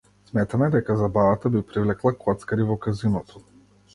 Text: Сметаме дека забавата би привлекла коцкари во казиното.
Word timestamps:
Сметаме 0.27 0.69
дека 0.75 0.95
забавата 1.01 1.51
би 1.57 1.61
привлекла 1.73 2.13
коцкари 2.25 2.67
во 2.71 2.81
казиното. 2.87 3.45